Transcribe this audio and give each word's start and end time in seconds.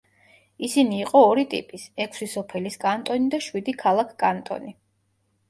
ისინი 0.67 0.95
იყო 1.01 1.21
ორი 1.25 1.43
ტიპის: 1.51 1.83
ექვსი 2.07 2.29
სოფელის 2.33 2.79
კანტონი 2.85 3.31
და 3.35 3.43
შვიდი 3.49 3.77
ქალაქ 3.85 4.19
კანტონი. 4.27 4.77